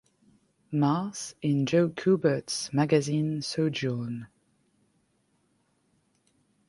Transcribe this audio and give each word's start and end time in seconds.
Mars" 0.71 1.35
in 1.43 1.67
Joe 1.67 1.89
Kubert's 1.89 2.73
magazine 2.73 3.43
"Sojourn". 3.43 4.25